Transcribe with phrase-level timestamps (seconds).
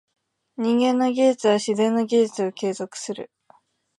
[0.57, 3.29] 人間の技術は自然の技術を継続する。